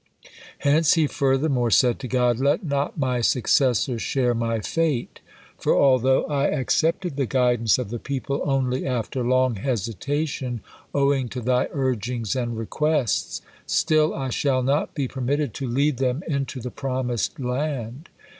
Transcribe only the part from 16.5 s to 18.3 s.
the promised land.